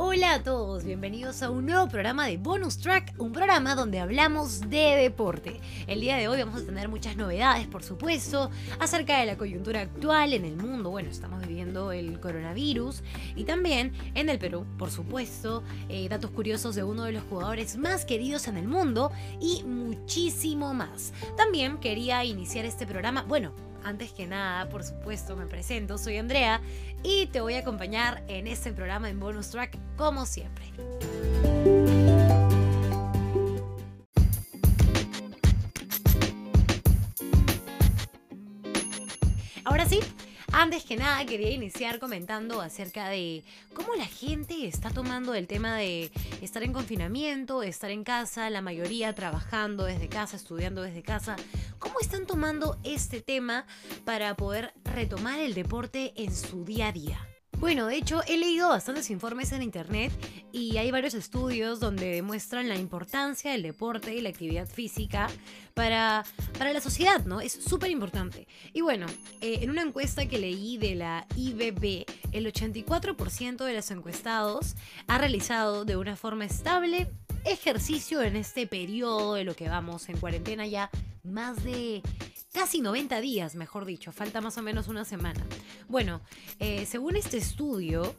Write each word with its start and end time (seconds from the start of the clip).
Hola 0.00 0.34
a 0.34 0.42
todos, 0.44 0.84
bienvenidos 0.84 1.42
a 1.42 1.50
un 1.50 1.66
nuevo 1.66 1.88
programa 1.88 2.28
de 2.28 2.36
Bonus 2.36 2.78
Track, 2.78 3.14
un 3.18 3.32
programa 3.32 3.74
donde 3.74 3.98
hablamos 3.98 4.60
de 4.70 4.94
deporte. 4.94 5.60
El 5.88 6.00
día 6.00 6.16
de 6.16 6.28
hoy 6.28 6.38
vamos 6.38 6.62
a 6.62 6.64
tener 6.64 6.88
muchas 6.88 7.16
novedades, 7.16 7.66
por 7.66 7.82
supuesto, 7.82 8.48
acerca 8.78 9.18
de 9.18 9.26
la 9.26 9.36
coyuntura 9.36 9.80
actual 9.80 10.34
en 10.34 10.44
el 10.44 10.54
mundo. 10.54 10.90
Bueno, 10.90 11.10
estamos 11.10 11.44
viviendo 11.44 11.90
el 11.90 12.20
coronavirus 12.20 13.02
y 13.34 13.42
también 13.42 13.92
en 14.14 14.28
el 14.28 14.38
Perú, 14.38 14.66
por 14.78 14.92
supuesto, 14.92 15.64
eh, 15.88 16.08
datos 16.08 16.30
curiosos 16.30 16.76
de 16.76 16.84
uno 16.84 17.02
de 17.02 17.10
los 17.10 17.24
jugadores 17.24 17.76
más 17.76 18.04
queridos 18.04 18.46
en 18.46 18.56
el 18.56 18.68
mundo 18.68 19.10
y 19.40 19.64
muchísimo 19.64 20.74
más. 20.74 21.12
También 21.36 21.78
quería 21.78 22.24
iniciar 22.24 22.64
este 22.66 22.86
programa, 22.86 23.22
bueno, 23.22 23.52
antes 23.88 24.12
que 24.12 24.26
nada, 24.26 24.68
por 24.68 24.84
supuesto, 24.84 25.34
me 25.34 25.46
presento, 25.46 25.96
soy 25.96 26.18
Andrea 26.18 26.60
y 27.02 27.26
te 27.26 27.40
voy 27.40 27.54
a 27.54 27.60
acompañar 27.60 28.22
en 28.28 28.46
este 28.46 28.72
programa 28.72 29.08
en 29.08 29.18
bonus 29.18 29.48
track 29.50 29.78
como 29.96 30.26
siempre. 30.26 30.66
Antes 40.58 40.82
que 40.82 40.96
nada 40.96 41.24
quería 41.24 41.52
iniciar 41.52 42.00
comentando 42.00 42.60
acerca 42.60 43.08
de 43.08 43.44
cómo 43.74 43.94
la 43.94 44.06
gente 44.06 44.66
está 44.66 44.90
tomando 44.90 45.34
el 45.34 45.46
tema 45.46 45.76
de 45.76 46.10
estar 46.42 46.64
en 46.64 46.72
confinamiento, 46.72 47.62
estar 47.62 47.92
en 47.92 48.02
casa, 48.02 48.50
la 48.50 48.60
mayoría 48.60 49.14
trabajando 49.14 49.84
desde 49.84 50.08
casa, 50.08 50.34
estudiando 50.34 50.82
desde 50.82 51.04
casa. 51.04 51.36
¿Cómo 51.78 52.00
están 52.00 52.26
tomando 52.26 52.76
este 52.82 53.20
tema 53.20 53.66
para 54.04 54.34
poder 54.34 54.74
retomar 54.82 55.38
el 55.38 55.54
deporte 55.54 56.12
en 56.16 56.34
su 56.34 56.64
día 56.64 56.88
a 56.88 56.92
día? 56.92 57.37
Bueno, 57.60 57.88
de 57.88 57.96
hecho 57.96 58.22
he 58.28 58.36
leído 58.36 58.68
bastantes 58.68 59.10
informes 59.10 59.50
en 59.50 59.62
internet 59.62 60.12
y 60.52 60.76
hay 60.76 60.92
varios 60.92 61.14
estudios 61.14 61.80
donde 61.80 62.06
demuestran 62.06 62.68
la 62.68 62.76
importancia 62.76 63.50
del 63.50 63.62
deporte 63.62 64.14
y 64.14 64.20
la 64.20 64.28
actividad 64.28 64.68
física 64.68 65.26
para, 65.74 66.24
para 66.56 66.72
la 66.72 66.80
sociedad, 66.80 67.24
¿no? 67.24 67.40
Es 67.40 67.52
súper 67.52 67.90
importante. 67.90 68.46
Y 68.72 68.80
bueno, 68.80 69.06
eh, 69.40 69.58
en 69.62 69.70
una 69.70 69.82
encuesta 69.82 70.26
que 70.26 70.38
leí 70.38 70.78
de 70.78 70.94
la 70.94 71.26
IBB, 71.34 72.06
el 72.30 72.46
84% 72.46 73.64
de 73.64 73.74
los 73.74 73.90
encuestados 73.90 74.76
ha 75.08 75.18
realizado 75.18 75.84
de 75.84 75.96
una 75.96 76.14
forma 76.14 76.44
estable 76.44 77.10
ejercicio 77.44 78.22
en 78.22 78.36
este 78.36 78.68
periodo 78.68 79.34
de 79.34 79.42
lo 79.42 79.56
que 79.56 79.68
vamos 79.68 80.08
en 80.08 80.18
cuarentena 80.18 80.64
ya 80.66 80.90
más 81.24 81.62
de 81.64 82.02
casi 82.52 82.80
90 82.80 83.20
días, 83.20 83.54
mejor 83.54 83.84
dicho, 83.84 84.12
falta 84.12 84.40
más 84.40 84.58
o 84.58 84.62
menos 84.62 84.88
una 84.88 85.04
semana. 85.04 85.44
Bueno, 85.88 86.20
eh, 86.58 86.86
según 86.86 87.16
este 87.16 87.36
estudio, 87.38 88.14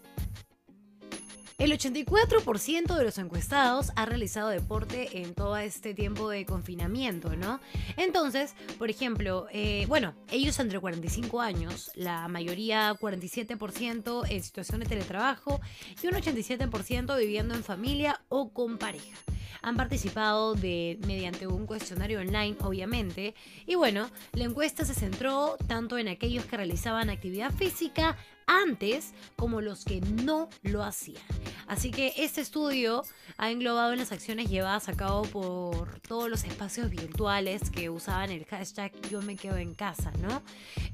el 1.60 1.74
84% 1.74 2.96
de 2.96 3.04
los 3.04 3.18
encuestados 3.18 3.92
ha 3.96 4.06
realizado 4.06 4.50
deporte 4.50 5.22
en 5.22 5.34
todo 5.34 5.58
este 5.58 5.94
tiempo 5.94 6.30
de 6.30 6.46
confinamiento, 6.46 7.36
¿no? 7.36 7.60
Entonces, 7.98 8.56
por 8.78 8.90
ejemplo, 8.90 9.48
eh, 9.52 9.86
bueno, 9.90 10.16
ellos 10.32 10.58
entre 10.60 10.80
45 10.80 11.42
años, 11.42 11.92
la 11.96 12.28
mayoría 12.30 12.94
47% 12.94 14.26
en 14.30 14.44
situación 14.44 14.80
de 14.80 14.86
teletrabajo 14.86 15.60
y 16.02 16.08
un 16.08 16.14
87% 16.14 17.18
viviendo 17.18 17.54
en 17.54 17.64
familia 17.64 18.22
o 18.30 18.54
con 18.54 18.78
pareja 18.78 19.18
han 19.62 19.76
participado 19.76 20.56
de, 20.56 20.98
mediante 21.06 21.48
un 21.48 21.66
cuestionario 21.66 22.20
online, 22.20 22.56
obviamente. 22.62 23.36
Y 23.66 23.76
bueno, 23.76 24.10
la 24.34 24.46
encuesta 24.46 24.86
se 24.86 24.94
centró 24.94 25.58
tanto 25.68 25.98
en 25.98 26.08
aquellos 26.08 26.46
que 26.46 26.58
realizaban 26.58 27.10
actividad 27.10 27.52
física 27.52 28.18
antes 28.50 29.14
como 29.36 29.62
los 29.62 29.86
que 29.86 30.02
no 30.02 30.50
lo 30.64 30.84
hacían. 30.84 31.22
Así 31.68 31.92
que 31.92 32.14
este 32.18 32.42
estudio 32.42 33.04
ha 33.38 33.52
englobado 33.52 33.94
en 33.94 34.00
las 34.00 34.12
acciones 34.12 34.50
llevadas 34.50 34.90
a 34.90 34.94
cabo 34.94 35.22
por 35.22 36.00
todos 36.00 36.30
los 36.30 36.44
espacios 36.44 36.90
virtuales 36.90 37.70
que 37.70 37.92
usaban 37.92 38.32
el 38.32 38.46
hashtag 38.46 38.92
yo 39.10 39.22
me 39.22 39.36
quedo 39.36 39.58
en 39.58 39.76
casa, 39.76 40.12
¿no? 40.20 40.42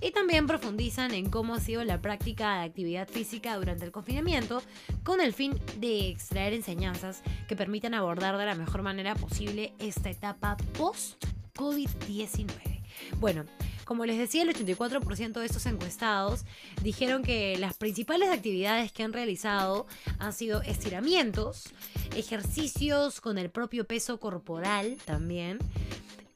Y 0.01 0.11
también 0.11 0.47
profundizan 0.47 1.13
en 1.13 1.29
cómo 1.29 1.55
ha 1.55 1.61
sido 1.61 1.83
la 1.85 2.01
práctica 2.01 2.59
de 2.59 2.65
actividad 2.65 3.07
física 3.07 3.55
durante 3.55 3.85
el 3.85 3.93
confinamiento 3.93 4.61
con 5.03 5.21
el 5.21 5.33
fin 5.33 5.57
de 5.77 6.09
extraer 6.09 6.53
enseñanzas 6.53 7.21
que 7.47 7.55
permitan 7.55 7.93
abordar 7.93 8.37
de 8.37 8.45
la 8.45 8.55
mejor 8.55 8.81
manera 8.81 9.15
posible 9.15 9.73
esta 9.79 10.09
etapa 10.09 10.57
post-COVID-19. 10.77 12.81
Bueno, 13.19 13.45
como 13.85 14.05
les 14.05 14.17
decía, 14.17 14.41
el 14.41 14.49
84% 14.49 15.33
de 15.39 15.45
estos 15.45 15.65
encuestados 15.67 16.43
dijeron 16.81 17.23
que 17.23 17.57
las 17.57 17.77
principales 17.77 18.29
actividades 18.29 18.91
que 18.91 19.03
han 19.03 19.13
realizado 19.13 19.87
han 20.19 20.33
sido 20.33 20.61
estiramientos, 20.63 21.69
ejercicios 22.15 23.21
con 23.21 23.37
el 23.37 23.49
propio 23.49 23.85
peso 23.85 24.19
corporal 24.19 24.97
también, 25.05 25.59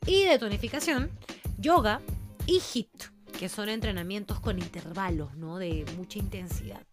y 0.06 0.24
de 0.24 0.40
tonificación, 0.40 1.12
yoga 1.58 2.02
y 2.46 2.60
HIIT, 2.60 3.04
que 3.38 3.50
son 3.50 3.70
entrenamientos 3.70 4.40
con 4.40 4.60
intervalos, 4.60 5.36
¿no? 5.36 5.58
De 5.58 5.86
mucha 5.98 6.20
intensidad. 6.20 6.86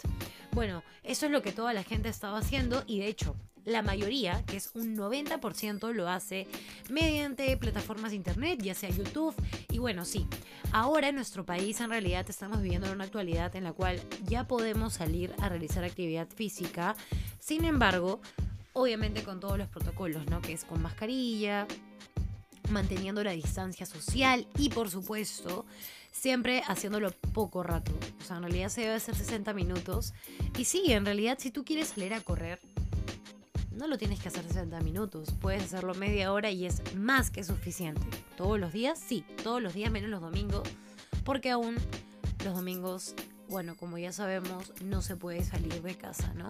Bueno, 0.53 0.83
eso 1.03 1.27
es 1.27 1.33
lo 1.33 1.43
que 1.43 1.53
toda 1.53 1.75
la 1.75 1.83
gente 1.83 2.09
estaba 2.09 2.39
haciendo 2.39 2.83
y 2.87 2.99
de 2.99 3.09
hecho 3.09 3.37
la 3.66 3.82
mayoría, 3.82 4.43
que 4.47 4.56
es 4.56 4.71
un 4.75 4.97
90%, 4.97 5.93
lo 5.93 6.09
hace 6.09 6.47
mediante 6.88 7.54
plataformas 7.56 8.12
de 8.12 8.16
internet, 8.16 8.62
ya 8.62 8.75
sea 8.75 8.88
YouTube. 8.88 9.34
Y 9.71 9.78
bueno, 9.78 10.04
sí, 10.04 10.27
ahora 10.72 11.09
en 11.09 11.16
nuestro 11.16 11.44
país 11.44 11.81
en 11.81 11.91
realidad 11.91 12.25
estamos 12.31 12.62
viviendo 12.62 12.87
en 12.87 12.94
una 12.94 13.04
actualidad 13.04 13.54
en 13.56 13.65
la 13.65 13.72
cual 13.72 14.00
ya 14.25 14.47
podemos 14.47 14.94
salir 14.94 15.34
a 15.43 15.49
realizar 15.49 15.84
actividad 15.84 16.28
física. 16.28 16.97
Sin 17.41 17.65
embargo, 17.65 18.21
obviamente 18.72 19.25
con 19.25 19.41
todos 19.41 19.59
los 19.59 19.69
protocolos, 19.69 20.25
¿no? 20.31 20.41
Que 20.41 20.53
es 20.53 20.65
con 20.65 20.81
mascarilla, 20.81 21.66
manteniendo 22.71 23.25
la 23.25 23.33
distancia 23.33 23.84
social 23.84 24.47
y 24.59 24.71
por 24.71 24.91
supuesto 24.91 25.66
siempre 26.12 26.62
haciéndolo 26.66 27.10
poco 27.10 27.62
rato. 27.62 27.93
O 28.21 28.25
sea, 28.25 28.37
en 28.37 28.44
realidad 28.44 28.69
se 28.69 28.83
debe 28.83 28.94
hacer 28.94 29.15
60 29.15 29.53
minutos. 29.54 30.15
Y 30.56 30.65
sí, 30.65 30.93
en 30.93 31.04
realidad 31.04 31.38
si 31.41 31.50
tú 31.50 31.65
quieres 31.65 31.88
salir 31.88 32.15
a 32.15 32.21
correr, 32.21 32.60
no 33.76 33.87
lo 33.87 33.98
tienes 33.98 34.20
que 34.20 34.28
hacer 34.28 34.42
60 34.44 34.81
minutos, 34.81 35.34
puedes 35.41 35.62
hacerlo 35.62 35.94
media 35.94 36.32
hora 36.32 36.50
y 36.50 36.66
es 36.66 36.82
más 36.97 37.31
que 37.31 37.44
suficiente. 37.44 38.00
¿Todos 38.37 38.59
los 38.59 38.72
días? 38.72 38.98
Sí, 38.98 39.25
todos 39.42 39.62
los 39.62 39.75
días 39.75 39.91
menos 39.91 40.09
los 40.09 40.22
domingos, 40.22 40.66
porque 41.25 41.50
aún 41.50 41.76
los 42.44 42.54
domingos, 42.54 43.15
bueno, 43.48 43.76
como 43.76 43.98
ya 43.98 44.12
sabemos, 44.12 44.72
no 44.82 45.03
se 45.03 45.16
puede 45.16 45.44
salir 45.44 45.82
de 45.82 45.94
casa, 45.94 46.32
¿no? 46.34 46.48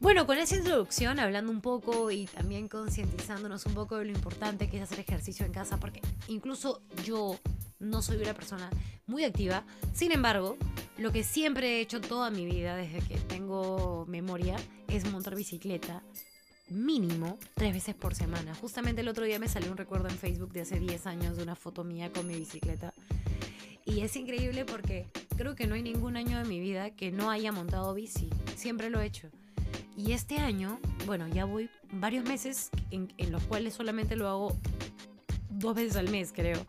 Bueno, 0.00 0.26
con 0.26 0.38
esa 0.38 0.56
introducción, 0.56 1.18
hablando 1.18 1.50
un 1.50 1.60
poco 1.60 2.10
y 2.10 2.26
también 2.26 2.68
concientizándonos 2.68 3.66
un 3.66 3.74
poco 3.74 3.96
de 3.96 4.04
lo 4.04 4.12
importante 4.12 4.68
que 4.68 4.76
es 4.76 4.82
hacer 4.82 5.00
ejercicio 5.00 5.46
en 5.46 5.52
casa, 5.52 5.78
porque 5.78 6.00
incluso 6.28 6.82
yo 7.04 7.38
no 7.78 8.02
soy 8.02 8.18
una 8.18 8.34
persona 8.34 8.70
muy 9.06 9.24
activa, 9.24 9.64
sin 9.92 10.12
embargo, 10.12 10.56
lo 10.98 11.12
que 11.12 11.22
siempre 11.22 11.78
he 11.78 11.80
hecho 11.80 12.00
toda 12.00 12.30
mi 12.30 12.44
vida 12.44 12.76
desde 12.76 13.00
que 13.00 13.16
tengo 13.18 14.04
memoria 14.08 14.56
es 14.88 15.10
montar 15.10 15.34
bicicleta 15.36 16.02
mínimo 16.70 17.38
tres 17.54 17.72
veces 17.72 17.94
por 17.94 18.14
semana. 18.14 18.54
Justamente 18.54 19.00
el 19.00 19.08
otro 19.08 19.24
día 19.24 19.38
me 19.38 19.48
salió 19.48 19.70
un 19.70 19.76
recuerdo 19.76 20.08
en 20.08 20.18
Facebook 20.18 20.52
de 20.52 20.62
hace 20.62 20.78
10 20.78 21.06
años 21.06 21.36
de 21.36 21.42
una 21.42 21.54
foto 21.54 21.84
mía 21.84 22.10
con 22.12 22.26
mi 22.26 22.34
bicicleta. 22.34 22.92
Y 23.84 24.00
es 24.00 24.16
increíble 24.16 24.64
porque 24.64 25.06
creo 25.36 25.54
que 25.54 25.66
no 25.66 25.74
hay 25.74 25.82
ningún 25.82 26.16
año 26.16 26.38
de 26.38 26.44
mi 26.44 26.60
vida 26.60 26.90
que 26.90 27.10
no 27.10 27.30
haya 27.30 27.52
montado 27.52 27.94
bici. 27.94 28.28
Siempre 28.54 28.90
lo 28.90 29.00
he 29.00 29.06
hecho. 29.06 29.30
Y 29.96 30.12
este 30.12 30.38
año, 30.38 30.78
bueno, 31.06 31.26
ya 31.26 31.44
voy 31.44 31.70
varios 31.92 32.24
meses 32.24 32.70
en, 32.90 33.08
los 33.32 33.42
cuales 33.44 33.74
solamente 33.74 34.14
lo 34.14 34.28
hago 34.28 34.56
dos 35.48 35.74
veces 35.74 35.96
al 35.96 36.10
mes, 36.10 36.32
creo. 36.32 36.64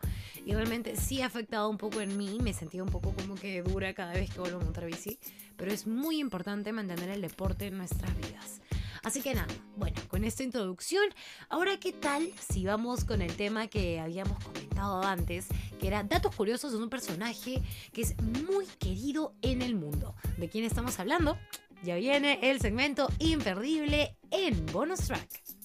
Y 0.50 0.52
realmente 0.52 0.96
sí 0.96 1.22
ha 1.22 1.26
afectado 1.26 1.70
un 1.70 1.78
poco 1.78 2.00
en 2.00 2.16
mí, 2.16 2.40
me 2.42 2.52
sentía 2.52 2.82
un 2.82 2.88
poco 2.88 3.14
como 3.14 3.36
que 3.36 3.62
dura 3.62 3.94
cada 3.94 4.14
vez 4.14 4.32
que 4.32 4.40
vuelvo 4.40 4.58
a 4.58 4.64
montar 4.64 4.84
bici, 4.84 5.16
pero 5.56 5.70
es 5.70 5.86
muy 5.86 6.18
importante 6.18 6.72
mantener 6.72 7.08
el 7.08 7.20
deporte 7.20 7.68
en 7.68 7.78
nuestras 7.78 8.12
vidas. 8.16 8.60
Así 9.04 9.22
que 9.22 9.32
nada, 9.32 9.46
bueno, 9.76 9.96
con 10.08 10.24
esta 10.24 10.42
introducción, 10.42 11.04
ahora 11.50 11.78
qué 11.78 11.92
tal 11.92 12.32
si 12.36 12.64
vamos 12.64 13.04
con 13.04 13.22
el 13.22 13.32
tema 13.36 13.68
que 13.68 14.00
habíamos 14.00 14.42
comentado 14.42 15.04
antes, 15.04 15.46
que 15.78 15.86
era 15.86 16.02
datos 16.02 16.34
curiosos 16.34 16.72
de 16.72 16.78
un 16.78 16.90
personaje 16.90 17.62
que 17.92 18.02
es 18.02 18.20
muy 18.20 18.66
querido 18.80 19.36
en 19.42 19.62
el 19.62 19.76
mundo. 19.76 20.16
¿De 20.36 20.48
quién 20.48 20.64
estamos 20.64 20.98
hablando? 20.98 21.38
Ya 21.84 21.94
viene 21.94 22.40
el 22.42 22.60
segmento 22.60 23.08
imperdible 23.20 24.16
en 24.32 24.66
Bonus 24.66 25.06
Track. 25.06 25.59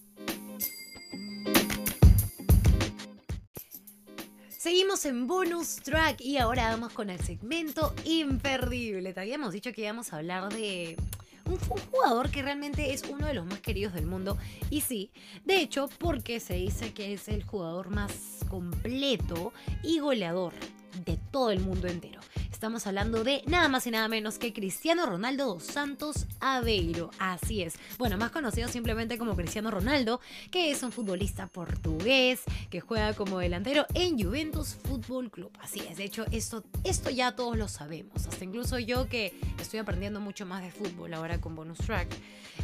Seguimos 4.66 5.06
en 5.06 5.28
bonus 5.28 5.76
track 5.76 6.22
y 6.22 6.38
ahora 6.38 6.72
vamos 6.72 6.92
con 6.92 7.12
el 7.12 7.20
segmento 7.20 7.94
imperdible. 8.04 9.14
Te 9.14 9.20
habíamos 9.20 9.54
dicho 9.54 9.72
que 9.72 9.84
íbamos 9.84 10.12
a 10.12 10.18
hablar 10.18 10.52
de 10.52 10.98
un, 11.46 11.60
jugador 11.60 12.32
que 12.32 12.42
realmente 12.42 12.92
es 12.92 13.04
uno 13.08 13.28
de 13.28 13.36
los 13.36 13.46
más 13.46 13.60
queridos 13.60 13.94
del 13.94 14.08
mundo. 14.08 14.40
Y 14.72 14.82
sí, 14.82 15.12
de 15.46 15.62
hecho, 15.62 15.88
porque 16.00 16.40
se 16.40 16.56
dice 16.56 16.94
que 16.94 17.14
es 17.14 17.28
el 17.28 17.44
jugador 17.44 17.92
más 17.92 18.40
completo 18.50 19.54
y 19.84 20.00
goleador 20.00 20.54
de 21.06 21.20
todo 21.30 21.52
el 21.52 21.60
mundo 21.60 21.88
entero. 21.88 22.20
Estamos 22.66 22.88
hablando 22.88 23.24
de 23.24 23.44
nada 23.46 23.68
más 23.68 23.86
y 23.86 23.92
nada 23.92 24.08
menos 24.08 24.40
que 24.40 24.52
Cristiano 24.52 25.06
Ronaldo 25.06 25.46
dos 25.46 25.66
Santos 25.66 26.26
Aveiro. 26.40 27.12
Así 27.20 27.62
es. 27.62 27.76
Bueno, 28.00 28.18
más 28.18 28.32
conocido 28.32 28.68
simplemente 28.70 29.20
como 29.20 29.36
Cristiano 29.36 29.70
Ronaldo, 29.70 30.20
que 30.50 30.72
es 30.72 30.82
un 30.82 30.92
futbolista 30.92 31.46
portugués 31.46 32.42
que 32.72 32.82
juega 32.82 33.14
como 33.14 33.38
delantero 33.38 33.86
en 33.94 34.20
Juventus 34.20 34.78
Fútbol 34.84 35.30
Club. 35.30 35.52
Así 35.62 35.82
es. 35.88 35.98
De 35.98 36.06
hecho, 36.06 36.26
esto, 36.32 36.64
esto 36.84 37.12
ya 37.12 37.36
todos 37.36 37.56
lo 37.56 37.68
sabemos. 37.68 38.26
Hasta 38.26 38.44
incluso 38.44 38.80
yo 38.80 39.08
que 39.10 39.40
estoy 39.62 39.80
aprendiendo 39.80 40.20
mucho 40.20 40.48
más 40.48 40.64
de 40.64 40.72
fútbol 40.72 41.14
ahora 41.14 41.40
con 41.40 41.54
Bonus 41.54 41.78
Track. 41.78 42.08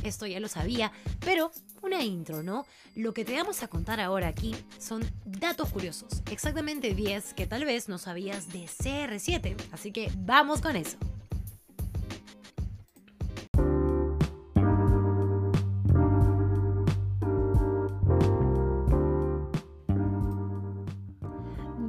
Esto 0.04 0.26
ya 0.26 0.40
lo 0.40 0.48
sabía. 0.48 0.92
Pero 1.20 1.52
una 1.84 2.04
intro, 2.04 2.42
¿no? 2.42 2.66
Lo 2.96 3.14
que 3.14 3.24
te 3.24 3.36
vamos 3.36 3.64
a 3.64 3.68
contar 3.68 4.00
ahora 4.00 4.28
aquí 4.28 4.56
son 4.80 5.04
datos 5.26 5.70
curiosos. 5.70 6.22
Exactamente 6.32 6.94
10 6.94 7.34
que 7.36 7.48
tal 7.48 7.66
vez 7.66 7.88
no 7.88 7.98
sabías 7.98 8.52
de 8.52 8.66
CR7. 8.66 9.56
Así 9.72 9.91
que 9.92 10.12
vamos 10.18 10.62
con 10.62 10.76
eso. 10.76 10.98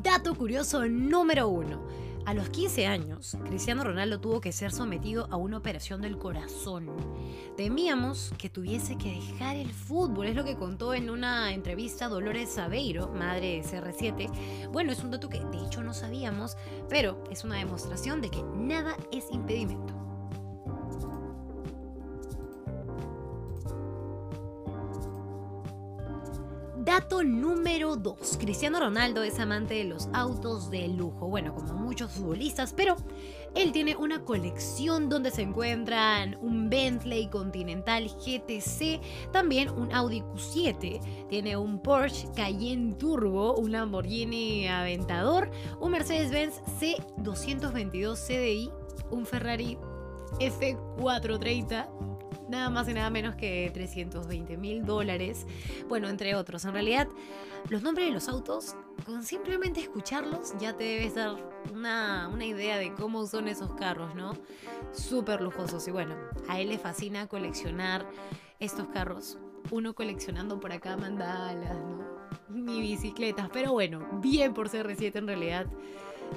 Dato 0.02 0.34
curioso 0.34 0.87
número 0.88 1.49
1. 1.49 2.01
A 2.24 2.34
los 2.34 2.50
15 2.50 2.86
años, 2.86 3.36
Cristiano 3.46 3.82
Ronaldo 3.82 4.20
tuvo 4.20 4.40
que 4.40 4.52
ser 4.52 4.70
sometido 4.70 5.26
a 5.32 5.36
una 5.36 5.56
operación 5.56 6.00
del 6.02 6.19
corazón. 6.19 6.88
Temíamos 7.56 8.32
que 8.38 8.48
tuviese 8.48 8.96
que 8.96 9.10
dejar 9.10 9.56
el 9.56 9.72
fútbol, 9.72 10.28
es 10.28 10.36
lo 10.36 10.44
que 10.44 10.54
contó 10.54 10.94
en 10.94 11.10
una 11.10 11.52
entrevista 11.52 12.08
Dolores 12.08 12.56
Aveiro, 12.58 13.08
madre 13.08 13.60
de 13.60 13.62
CR7. 13.62 14.70
Bueno, 14.70 14.92
es 14.92 15.02
un 15.02 15.10
dato 15.10 15.28
que 15.28 15.40
de 15.40 15.66
hecho 15.66 15.82
no 15.82 15.94
sabíamos, 15.94 16.56
pero 16.88 17.22
es 17.28 17.42
una 17.42 17.56
demostración 17.56 18.20
de 18.20 18.30
que 18.30 18.42
nada 18.54 18.96
es 19.10 19.24
impedimento. 19.32 20.11
Dato 26.84 27.23
número 27.23 27.94
2. 27.94 28.38
Cristiano 28.40 28.81
Ronaldo 28.81 29.23
es 29.23 29.38
amante 29.38 29.75
de 29.75 29.84
los 29.84 30.08
autos 30.12 30.69
de 30.69 30.88
lujo, 30.88 31.29
bueno, 31.29 31.55
como 31.55 31.75
muchos 31.75 32.11
futbolistas, 32.11 32.73
pero 32.73 32.96
él 33.55 33.70
tiene 33.70 33.94
una 33.94 34.25
colección 34.25 35.08
donde 35.08 35.31
se 35.31 35.43
encuentran 35.43 36.37
un 36.40 36.69
Bentley 36.69 37.29
Continental 37.29 38.08
GTC, 38.08 39.00
también 39.31 39.70
un 39.70 39.93
Audi 39.94 40.23
Q7, 40.23 41.29
tiene 41.29 41.56
un 41.56 41.81
Porsche 41.81 42.26
Cayenne 42.34 42.94
Turbo, 42.94 43.55
un 43.55 43.70
Lamborghini 43.70 44.67
Aventador, 44.67 45.52
un 45.79 45.93
Mercedes-Benz 45.93 46.62
C222 46.81 48.17
CDI, 48.17 48.73
un 49.12 49.25
Ferrari 49.25 49.79
F430 50.40 52.11
nada 52.52 52.70
más 52.70 52.88
y 52.88 52.94
nada 52.94 53.10
menos 53.10 53.34
que 53.34 53.70
320 53.75 54.56
mil 54.56 54.84
dólares. 54.84 55.46
Bueno, 55.88 56.08
entre 56.08 56.37
otros. 56.37 56.64
En 56.64 56.72
realidad, 56.72 57.08
los 57.69 57.82
nombres 57.82 58.06
de 58.06 58.12
los 58.12 58.28
autos, 58.28 58.76
con 59.04 59.25
simplemente 59.25 59.81
escucharlos, 59.81 60.54
ya 60.60 60.76
te 60.76 60.84
debes 60.84 61.16
dar 61.16 61.37
una, 61.72 62.28
una 62.32 62.44
idea 62.44 62.76
de 62.76 62.93
cómo 62.93 63.26
son 63.26 63.49
esos 63.49 63.72
carros, 63.75 64.14
¿no? 64.14 64.34
Súper 64.93 65.40
lujosos. 65.40 65.88
Y 65.88 65.90
bueno, 65.90 66.14
a 66.49 66.60
él 66.60 66.69
le 66.69 66.78
fascina 66.78 67.26
coleccionar 67.26 68.06
estos 68.60 68.87
carros. 68.88 69.38
Uno 69.70 69.94
coleccionando 69.94 70.60
por 70.60 70.72
acá 70.72 70.96
mandalas, 70.96 71.78
¿no? 71.78 72.02
Ni 72.50 72.81
bicicletas. 72.81 73.48
Pero 73.52 73.72
bueno, 73.72 74.06
bien 74.20 74.52
por 74.52 74.69
CR7 74.69 75.16
en 75.16 75.26
realidad. 75.26 75.66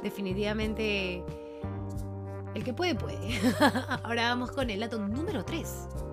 Definitivamente 0.02 1.24
el 2.56 2.64
que 2.64 2.74
puede, 2.74 2.96
puede. 2.96 3.18
Ahora 4.04 4.30
vamos 4.30 4.52
con 4.52 4.70
el 4.70 4.80
dato 4.80 4.98
número 4.98 5.44
3. 5.44 6.05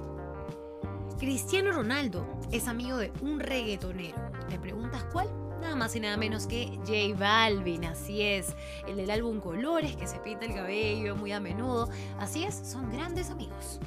Cristiano 1.23 1.71
Ronaldo 1.71 2.27
es 2.51 2.67
amigo 2.67 2.97
de 2.97 3.13
un 3.21 3.39
reggaetonero. 3.39 4.19
¿Te 4.49 4.59
preguntas 4.59 5.05
cuál? 5.13 5.29
Nada 5.61 5.77
más 5.77 5.95
y 5.95 6.01
nada 6.01 6.17
menos 6.17 6.49
que 6.49 6.77
J 6.79 7.17
Balvin, 7.17 7.85
así 7.85 8.23
es. 8.23 8.57
El 8.89 8.97
del 8.97 9.09
álbum 9.09 9.39
Colores, 9.39 9.95
que 9.95 10.09
se 10.09 10.19
pinta 10.19 10.47
el 10.47 10.55
cabello 10.55 11.15
muy 11.15 11.31
a 11.31 11.39
menudo. 11.39 11.89
Así 12.19 12.43
es, 12.43 12.57
son 12.57 12.91
grandes 12.91 13.31
amigos. 13.31 13.79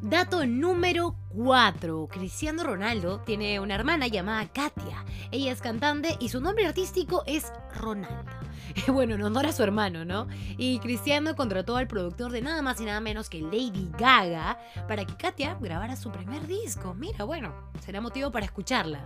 Dato 0.00 0.46
número 0.46 1.16
4. 1.34 2.06
Cristiano 2.08 2.62
Ronaldo 2.62 3.18
tiene 3.22 3.58
una 3.58 3.74
hermana 3.74 4.06
llamada 4.06 4.46
Katia. 4.46 5.04
Ella 5.32 5.50
es 5.50 5.60
cantante 5.60 6.16
y 6.20 6.28
su 6.28 6.40
nombre 6.40 6.68
artístico 6.68 7.24
es 7.26 7.52
Ronaldo. 7.74 8.31
bueno, 8.92 9.14
en 9.14 9.22
honor 9.22 9.46
a 9.46 9.52
su 9.52 9.62
hermano, 9.62 10.04
¿no? 10.04 10.28
Y 10.56 10.78
Cristiano 10.78 11.34
contrató 11.36 11.76
al 11.76 11.86
productor 11.86 12.32
de 12.32 12.42
nada 12.42 12.62
más 12.62 12.80
y 12.80 12.84
nada 12.84 13.00
menos 13.00 13.28
que 13.28 13.40
Lady 13.40 13.90
Gaga 13.98 14.58
para 14.88 15.04
que 15.04 15.16
Katia 15.16 15.56
grabara 15.60 15.96
su 15.96 16.10
primer 16.10 16.46
disco. 16.46 16.94
Mira, 16.94 17.24
bueno, 17.24 17.54
será 17.80 18.00
motivo 18.00 18.30
para 18.30 18.46
escucharla. 18.46 19.04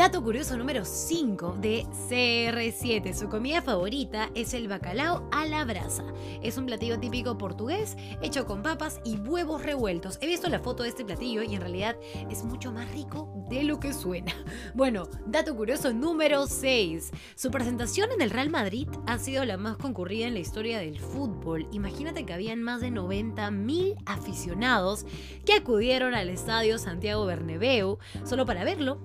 Dato 0.00 0.22
curioso 0.22 0.56
número 0.56 0.86
5 0.86 1.58
de 1.60 1.84
CR7. 2.08 3.12
Su 3.12 3.28
comida 3.28 3.60
favorita 3.60 4.30
es 4.34 4.54
el 4.54 4.66
bacalao 4.66 5.28
a 5.30 5.44
la 5.44 5.62
brasa. 5.66 6.04
Es 6.42 6.56
un 6.56 6.64
platillo 6.64 6.98
típico 6.98 7.36
portugués 7.36 7.98
hecho 8.22 8.46
con 8.46 8.62
papas 8.62 8.98
y 9.04 9.16
huevos 9.16 9.62
revueltos. 9.62 10.16
He 10.22 10.26
visto 10.26 10.48
la 10.48 10.58
foto 10.58 10.84
de 10.84 10.88
este 10.88 11.04
platillo 11.04 11.42
y 11.42 11.54
en 11.54 11.60
realidad 11.60 11.98
es 12.30 12.44
mucho 12.44 12.72
más 12.72 12.90
rico 12.92 13.30
de 13.50 13.62
lo 13.62 13.78
que 13.78 13.92
suena. 13.92 14.32
Bueno, 14.72 15.08
dato 15.26 15.54
curioso 15.54 15.92
número 15.92 16.46
6. 16.46 17.10
Su 17.34 17.50
presentación 17.50 18.10
en 18.12 18.22
el 18.22 18.30
Real 18.30 18.48
Madrid 18.48 18.88
ha 19.06 19.18
sido 19.18 19.44
la 19.44 19.58
más 19.58 19.76
concurrida 19.76 20.26
en 20.26 20.34
la 20.34 20.40
historia 20.40 20.78
del 20.78 20.98
fútbol. 20.98 21.68
Imagínate 21.72 22.24
que 22.24 22.32
habían 22.32 22.62
más 22.62 22.80
de 22.80 22.90
90.000 22.90 23.96
aficionados 24.06 25.04
que 25.44 25.54
acudieron 25.54 26.14
al 26.14 26.30
estadio 26.30 26.78
Santiago 26.78 27.26
Bernabéu 27.26 27.98
solo 28.24 28.46
para 28.46 28.64
verlo 28.64 28.98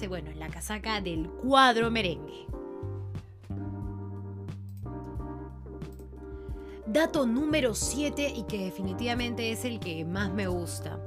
en 0.00 0.08
bueno, 0.08 0.30
en 0.30 0.38
la 0.38 0.48
casaca 0.48 1.02
del 1.02 1.28
cuadro 1.28 1.90
merengue. 1.90 2.46
Dato 6.86 7.26
número 7.26 7.74
7 7.74 8.32
y 8.34 8.44
que 8.44 8.64
definitivamente 8.64 9.52
es 9.52 9.66
el 9.66 9.80
que 9.80 10.04
más 10.06 10.32
me 10.32 10.46
gusta. 10.46 10.98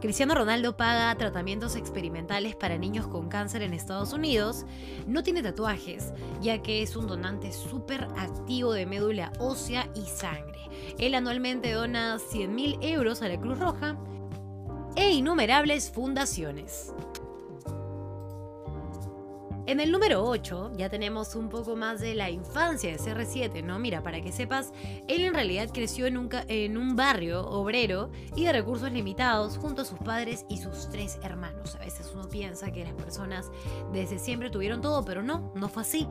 Cristiano 0.00 0.34
Ronaldo 0.34 0.76
paga 0.76 1.14
tratamientos 1.16 1.76
experimentales 1.76 2.56
para 2.56 2.78
niños 2.78 3.06
con 3.06 3.28
cáncer 3.28 3.62
en 3.62 3.74
Estados 3.74 4.12
Unidos. 4.12 4.66
No 5.06 5.22
tiene 5.22 5.42
tatuajes, 5.42 6.12
ya 6.40 6.62
que 6.62 6.82
es 6.82 6.96
un 6.96 7.06
donante 7.06 7.52
súper 7.52 8.08
activo 8.16 8.72
de 8.72 8.86
médula 8.86 9.32
ósea 9.38 9.88
y 9.94 10.02
sangre. 10.02 10.68
Él 10.98 11.14
anualmente 11.14 11.70
dona 11.70 12.18
100 12.18 12.54
mil 12.54 12.78
euros 12.80 13.22
a 13.22 13.28
la 13.28 13.38
Cruz 13.38 13.58
Roja 13.58 13.96
e 14.96 15.12
innumerables 15.12 15.90
fundaciones. 15.90 16.92
En 19.64 19.78
el 19.78 19.92
número 19.92 20.24
8 20.24 20.72
ya 20.76 20.88
tenemos 20.88 21.36
un 21.36 21.48
poco 21.48 21.76
más 21.76 22.00
de 22.00 22.16
la 22.16 22.30
infancia 22.30 22.90
de 22.90 22.98
CR7, 22.98 23.62
¿no? 23.62 23.78
Mira, 23.78 24.02
para 24.02 24.20
que 24.20 24.32
sepas, 24.32 24.72
él 25.06 25.22
en 25.22 25.34
realidad 25.34 25.70
creció 25.72 26.06
en 26.06 26.16
un, 26.16 26.28
en 26.48 26.76
un 26.76 26.96
barrio 26.96 27.42
obrero 27.42 28.10
y 28.34 28.44
de 28.44 28.52
recursos 28.52 28.90
limitados 28.90 29.58
junto 29.58 29.82
a 29.82 29.84
sus 29.84 30.00
padres 30.00 30.44
y 30.48 30.58
sus 30.58 30.90
tres 30.90 31.20
hermanos. 31.22 31.76
A 31.76 31.78
veces 31.78 32.10
uno 32.12 32.28
piensa 32.28 32.72
que 32.72 32.82
las 32.82 32.94
personas 32.94 33.52
desde 33.92 34.18
siempre 34.18 34.50
tuvieron 34.50 34.80
todo, 34.80 35.04
pero 35.04 35.22
no, 35.22 35.52
no 35.54 35.68
fue 35.68 35.82
así. 35.82 36.08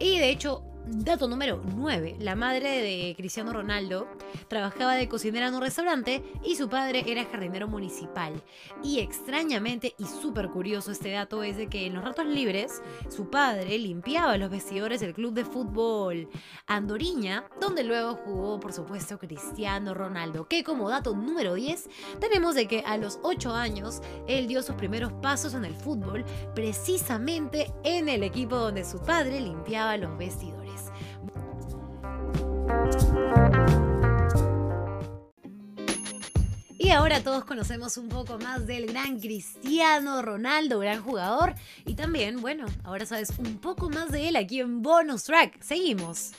Y 0.00 0.18
de 0.18 0.30
hecho, 0.30 0.64
Dato 0.90 1.28
número 1.28 1.60
9. 1.76 2.16
La 2.18 2.34
madre 2.34 2.80
de 2.80 3.14
Cristiano 3.14 3.52
Ronaldo 3.52 4.08
trabajaba 4.48 4.94
de 4.94 5.06
cocinera 5.06 5.48
en 5.48 5.54
un 5.54 5.60
restaurante 5.60 6.22
y 6.42 6.56
su 6.56 6.70
padre 6.70 7.04
era 7.06 7.26
jardinero 7.26 7.68
municipal. 7.68 8.42
Y 8.82 9.00
extrañamente 9.00 9.94
y 9.98 10.04
súper 10.06 10.48
curioso 10.48 10.90
este 10.90 11.10
dato 11.10 11.42
es 11.42 11.58
de 11.58 11.66
que 11.66 11.84
en 11.84 11.92
los 11.92 12.02
ratos 12.02 12.24
libres 12.24 12.82
su 13.10 13.28
padre 13.28 13.78
limpiaba 13.78 14.38
los 14.38 14.50
vestidores 14.50 15.00
del 15.00 15.12
club 15.12 15.34
de 15.34 15.44
fútbol 15.44 16.30
Andoriña, 16.66 17.44
donde 17.60 17.84
luego 17.84 18.14
jugó 18.14 18.58
por 18.58 18.72
supuesto 18.72 19.18
Cristiano 19.18 19.92
Ronaldo. 19.92 20.48
Que 20.48 20.64
como 20.64 20.88
dato 20.88 21.14
número 21.14 21.52
10 21.52 21.86
tenemos 22.18 22.54
de 22.54 22.66
que 22.66 22.82
a 22.86 22.96
los 22.96 23.20
8 23.22 23.52
años 23.52 24.00
él 24.26 24.48
dio 24.48 24.62
sus 24.62 24.76
primeros 24.76 25.12
pasos 25.12 25.52
en 25.52 25.66
el 25.66 25.74
fútbol 25.74 26.24
precisamente 26.54 27.74
en 27.84 28.08
el 28.08 28.22
equipo 28.22 28.56
donde 28.56 28.86
su 28.86 28.98
padre 29.00 29.42
limpiaba 29.42 29.98
los 29.98 30.16
vestidores. 30.16 30.57
Ahora 37.08 37.24
todos 37.24 37.44
conocemos 37.46 37.96
un 37.96 38.10
poco 38.10 38.38
más 38.38 38.66
del 38.66 38.84
gran 38.84 39.18
Cristiano 39.18 40.20
Ronaldo, 40.20 40.78
gran 40.78 41.02
jugador. 41.02 41.54
Y 41.86 41.94
también, 41.94 42.42
bueno, 42.42 42.66
ahora 42.84 43.06
sabes 43.06 43.30
un 43.38 43.56
poco 43.56 43.88
más 43.88 44.12
de 44.12 44.28
él 44.28 44.36
aquí 44.36 44.60
en 44.60 44.82
Bonus 44.82 45.24
Track. 45.24 45.58
Seguimos. 45.62 46.32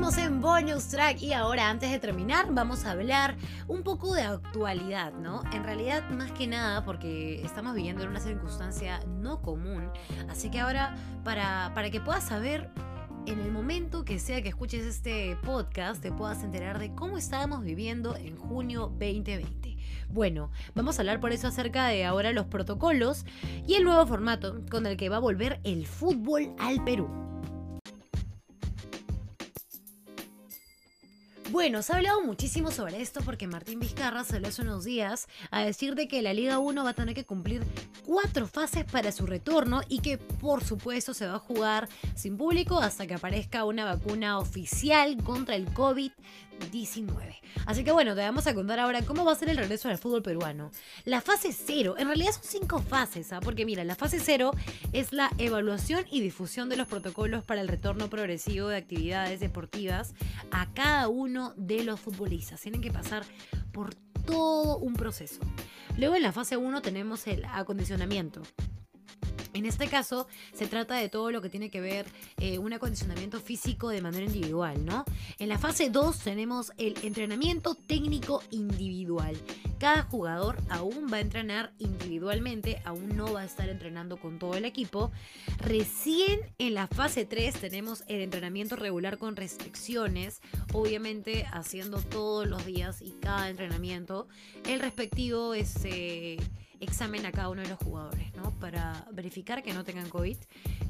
Seguimos 0.00 0.16
en 0.16 0.40
Bonus 0.40 0.88
Track 0.88 1.20
y 1.20 1.34
ahora 1.34 1.68
antes 1.68 1.90
de 1.90 1.98
terminar 1.98 2.46
vamos 2.54 2.86
a 2.86 2.92
hablar 2.92 3.36
un 3.68 3.82
poco 3.82 4.14
de 4.14 4.22
actualidad, 4.22 5.12
¿no? 5.12 5.42
En 5.52 5.62
realidad 5.62 6.08
más 6.08 6.32
que 6.32 6.46
nada 6.46 6.86
porque 6.86 7.42
estamos 7.42 7.74
viviendo 7.74 8.02
en 8.04 8.08
una 8.08 8.20
circunstancia 8.20 9.00
no 9.06 9.42
común, 9.42 9.90
así 10.30 10.50
que 10.50 10.58
ahora 10.58 10.94
para, 11.22 11.72
para 11.74 11.90
que 11.90 12.00
puedas 12.00 12.24
saber 12.24 12.70
en 13.26 13.40
el 13.40 13.52
momento 13.52 14.06
que 14.06 14.18
sea 14.18 14.40
que 14.40 14.48
escuches 14.48 14.86
este 14.86 15.36
podcast 15.42 16.00
te 16.00 16.10
puedas 16.10 16.42
enterar 16.42 16.78
de 16.78 16.94
cómo 16.94 17.18
estábamos 17.18 17.62
viviendo 17.62 18.16
en 18.16 18.38
junio 18.38 18.94
2020. 18.98 19.76
Bueno, 20.08 20.50
vamos 20.74 20.98
a 20.98 21.02
hablar 21.02 21.20
por 21.20 21.32
eso 21.32 21.46
acerca 21.46 21.88
de 21.88 22.06
ahora 22.06 22.32
los 22.32 22.46
protocolos 22.46 23.26
y 23.66 23.74
el 23.74 23.84
nuevo 23.84 24.06
formato 24.06 24.62
con 24.70 24.86
el 24.86 24.96
que 24.96 25.10
va 25.10 25.16
a 25.16 25.20
volver 25.20 25.60
el 25.62 25.86
fútbol 25.86 26.54
al 26.58 26.82
Perú. 26.84 27.10
Bueno, 31.50 31.82
se 31.82 31.92
ha 31.92 31.96
hablado 31.96 32.22
muchísimo 32.22 32.70
sobre 32.70 33.02
esto 33.02 33.22
porque 33.24 33.48
Martín 33.48 33.80
Vizcarra 33.80 34.22
salió 34.22 34.46
hace 34.46 34.62
unos 34.62 34.84
días 34.84 35.26
a 35.50 35.64
decir 35.64 35.96
de 35.96 36.06
que 36.06 36.22
la 36.22 36.32
Liga 36.32 36.60
1 36.60 36.84
va 36.84 36.90
a 36.90 36.94
tener 36.94 37.12
que 37.12 37.24
cumplir 37.24 37.64
cuatro 38.06 38.46
fases 38.46 38.84
para 38.84 39.10
su 39.10 39.26
retorno 39.26 39.80
y 39.88 39.98
que 39.98 40.16
por 40.16 40.62
supuesto 40.62 41.12
se 41.12 41.26
va 41.26 41.34
a 41.34 41.38
jugar 41.40 41.88
sin 42.14 42.36
público 42.36 42.78
hasta 42.78 43.08
que 43.08 43.14
aparezca 43.14 43.64
una 43.64 43.84
vacuna 43.84 44.38
oficial 44.38 45.16
contra 45.24 45.56
el 45.56 45.64
COVID 45.72 46.12
19. 46.68 47.40
Así 47.66 47.84
que 47.84 47.92
bueno, 47.92 48.14
te 48.14 48.20
vamos 48.20 48.46
a 48.46 48.54
contar 48.54 48.78
ahora 48.78 49.02
cómo 49.02 49.24
va 49.24 49.32
a 49.32 49.36
ser 49.36 49.48
el 49.48 49.56
regreso 49.56 49.88
al 49.88 49.98
fútbol 49.98 50.22
peruano. 50.22 50.70
La 51.04 51.20
fase 51.20 51.52
0, 51.52 51.96
en 51.98 52.06
realidad 52.06 52.32
son 52.32 52.42
cinco 52.44 52.80
fases, 52.80 53.32
¿ah? 53.32 53.40
porque 53.40 53.64
mira, 53.64 53.84
la 53.84 53.94
fase 53.94 54.20
0 54.20 54.52
es 54.92 55.12
la 55.12 55.30
evaluación 55.38 56.04
y 56.10 56.20
difusión 56.20 56.68
de 56.68 56.76
los 56.76 56.86
protocolos 56.86 57.44
para 57.44 57.60
el 57.60 57.68
retorno 57.68 58.08
progresivo 58.08 58.68
de 58.68 58.76
actividades 58.76 59.40
deportivas 59.40 60.14
a 60.50 60.72
cada 60.74 61.08
uno 61.08 61.39
de 61.56 61.84
los 61.84 62.00
futbolistas. 62.00 62.60
Tienen 62.60 62.80
que 62.80 62.90
pasar 62.90 63.24
por 63.72 63.94
todo 64.26 64.78
un 64.78 64.94
proceso. 64.94 65.40
Luego 65.96 66.14
en 66.14 66.22
la 66.22 66.32
fase 66.32 66.56
1 66.56 66.82
tenemos 66.82 67.26
el 67.26 67.44
acondicionamiento. 67.44 68.42
En 69.54 69.66
este 69.66 69.88
caso, 69.88 70.26
se 70.52 70.66
trata 70.66 70.96
de 70.96 71.08
todo 71.08 71.30
lo 71.30 71.42
que 71.42 71.48
tiene 71.48 71.70
que 71.70 71.80
ver 71.80 72.06
eh, 72.38 72.58
un 72.58 72.72
acondicionamiento 72.72 73.40
físico 73.40 73.88
de 73.88 74.00
manera 74.00 74.24
individual, 74.24 74.84
¿no? 74.84 75.04
En 75.38 75.48
la 75.48 75.58
fase 75.58 75.90
2 75.90 76.18
tenemos 76.20 76.72
el 76.78 76.94
entrenamiento 77.02 77.74
técnico 77.74 78.42
individual. 78.50 79.36
Cada 79.78 80.02
jugador 80.02 80.58
aún 80.68 81.08
va 81.10 81.16
a 81.16 81.20
entrenar 81.20 81.72
individualmente, 81.78 82.82
aún 82.84 83.16
no 83.16 83.32
va 83.32 83.40
a 83.40 83.44
estar 83.44 83.68
entrenando 83.68 84.18
con 84.18 84.38
todo 84.38 84.54
el 84.54 84.66
equipo. 84.66 85.10
Recién 85.58 86.40
en 86.58 86.74
la 86.74 86.86
fase 86.86 87.24
3 87.24 87.54
tenemos 87.54 88.04
el 88.06 88.20
entrenamiento 88.20 88.76
regular 88.76 89.16
con 89.18 89.36
restricciones, 89.36 90.42
obviamente 90.72 91.46
haciendo 91.50 92.02
todos 92.02 92.46
los 92.46 92.66
días 92.66 93.00
y 93.00 93.12
cada 93.20 93.48
entrenamiento 93.48 94.28
el 94.66 94.80
respectivo 94.80 95.54
este 95.54 96.38
examen 96.80 97.26
a 97.26 97.32
cada 97.32 97.48
uno 97.48 97.62
de 97.62 97.68
los 97.68 97.78
jugadores, 97.78 98.34
¿no? 98.34 98.50
Para 98.58 99.06
verificar 99.12 99.62
que 99.62 99.72
no 99.72 99.84
tengan 99.84 100.08
COVID. 100.08 100.36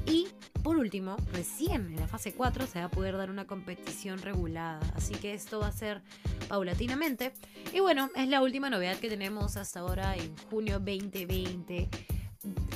Y 0.05 0.27
por 0.63 0.77
último, 0.77 1.17
recién 1.33 1.87
en 1.87 1.97
la 1.97 2.07
fase 2.07 2.33
4 2.33 2.65
se 2.65 2.79
va 2.79 2.85
a 2.85 2.91
poder 2.91 3.17
dar 3.17 3.29
una 3.29 3.45
competición 3.45 4.19
regulada. 4.19 4.79
Así 4.95 5.13
que 5.15 5.33
esto 5.33 5.59
va 5.59 5.67
a 5.67 5.71
ser 5.71 6.01
paulatinamente. 6.47 7.33
Y 7.73 7.79
bueno, 7.79 8.09
es 8.15 8.27
la 8.27 8.41
última 8.41 8.69
novedad 8.69 8.97
que 8.97 9.09
tenemos 9.09 9.57
hasta 9.57 9.81
ahora 9.81 10.15
en 10.15 10.35
junio 10.49 10.79
2020 10.79 11.89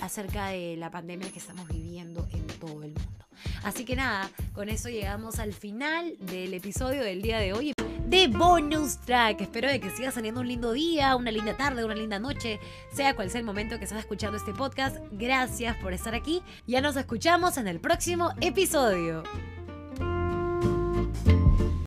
acerca 0.02 0.48
de 0.48 0.76
la 0.78 0.92
pandemia 0.92 1.32
que 1.32 1.40
estamos 1.40 1.68
viviendo 1.68 2.28
en 2.32 2.46
todo 2.60 2.84
el 2.84 2.94
mundo. 2.94 3.26
Así 3.64 3.86
que 3.86 3.96
nada, 3.96 4.30
con 4.54 4.70
eso 4.70 4.90
llegamos 4.90 5.40
al 5.40 5.54
final 5.54 6.16
del 6.20 6.54
episodio 6.54 7.04
del 7.04 7.22
día 7.22 7.40
de 7.40 7.54
hoy 7.54 7.75
de 8.16 8.30
bonus 8.30 8.98
track. 9.00 9.42
Espero 9.42 9.68
de 9.68 9.82
que 9.82 9.90
siga 9.90 10.10
saliendo 10.10 10.40
un 10.40 10.48
lindo 10.48 10.72
día, 10.72 11.18
una 11.18 11.32
linda 11.32 11.58
tarde, 11.58 11.84
una 11.84 11.96
linda 11.96 12.18
noche, 12.18 12.62
sea 12.94 13.14
cual 13.14 13.30
sea 13.30 13.40
el 13.40 13.46
momento 13.46 13.78
que 13.78 13.84
estás 13.84 14.00
escuchando 14.00 14.38
este 14.38 14.54
podcast. 14.54 14.98
Gracias 15.12 15.76
por 15.78 15.92
estar 15.92 16.16
aquí. 16.16 16.42
Ya 16.66 16.80
nos 16.80 16.96
escuchamos 16.96 17.58
en 17.58 17.68
el 17.68 17.82
próximo 17.82 18.32
episodio. 18.40 19.24